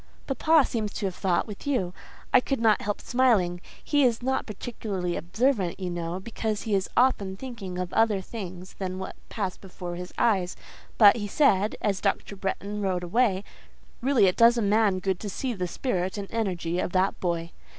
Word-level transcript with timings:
"Papa 0.25 0.65
seems 0.65 0.93
to 0.93 1.05
have 1.05 1.13
thought 1.13 1.45
with 1.45 1.67
you. 1.67 1.93
I 2.33 2.39
could 2.39 2.59
not 2.59 2.81
help 2.81 3.01
smiling. 3.01 3.61
He 3.83 4.03
is 4.03 4.23
not 4.23 4.47
particularly 4.47 5.15
observant, 5.15 5.79
you 5.79 5.91
know, 5.91 6.19
because 6.19 6.63
he 6.63 6.73
is 6.73 6.89
often 6.97 7.37
thinking 7.37 7.77
of 7.77 7.93
other 7.93 8.19
things 8.19 8.73
than 8.79 8.97
what 8.97 9.15
pass 9.29 9.57
before 9.57 9.93
his 9.97 10.11
eyes; 10.17 10.55
but 10.97 11.17
he 11.17 11.27
said, 11.27 11.75
as 11.83 12.01
Dr. 12.01 12.35
Bretton 12.35 12.81
rode 12.81 13.03
away, 13.03 13.43
Really 14.01 14.25
it 14.25 14.37
does 14.37 14.57
a 14.57 14.61
man 14.63 14.97
good 14.97 15.19
to 15.19 15.29
see 15.29 15.53
the 15.53 15.67
spirit 15.67 16.17
and 16.17 16.27
energy 16.31 16.79
of 16.79 16.93
that 16.93 17.19
boy. 17.19 17.51